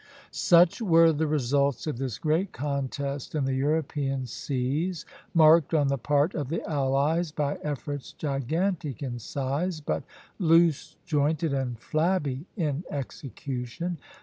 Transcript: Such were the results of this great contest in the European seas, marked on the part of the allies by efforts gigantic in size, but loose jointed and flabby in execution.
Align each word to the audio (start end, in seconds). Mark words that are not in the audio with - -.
Such 0.31 0.81
were 0.81 1.13
the 1.13 1.27
results 1.27 1.85
of 1.85 1.99
this 1.99 2.17
great 2.17 2.51
contest 2.51 3.35
in 3.35 3.45
the 3.45 3.53
European 3.53 4.25
seas, 4.25 5.05
marked 5.35 5.75
on 5.75 5.89
the 5.89 5.97
part 5.99 6.33
of 6.33 6.49
the 6.49 6.67
allies 6.67 7.31
by 7.31 7.59
efforts 7.61 8.11
gigantic 8.13 9.03
in 9.03 9.19
size, 9.19 9.79
but 9.79 10.01
loose 10.39 10.95
jointed 11.05 11.53
and 11.53 11.77
flabby 11.79 12.47
in 12.57 12.83
execution. 12.89 13.99